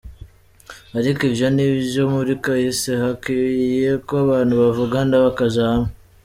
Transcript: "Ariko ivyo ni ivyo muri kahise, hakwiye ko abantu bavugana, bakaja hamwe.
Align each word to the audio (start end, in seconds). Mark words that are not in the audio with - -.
"Ariko 0.97 1.21
ivyo 1.29 1.47
ni 1.55 1.63
ivyo 1.69 2.03
muri 2.13 2.33
kahise, 2.43 2.91
hakwiye 3.01 3.91
ko 4.07 4.13
abantu 4.25 4.53
bavugana, 4.61 5.13
bakaja 5.25 5.61
hamwe. 5.69 5.89